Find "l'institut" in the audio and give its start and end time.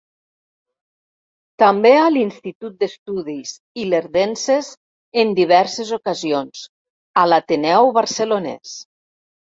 2.13-2.79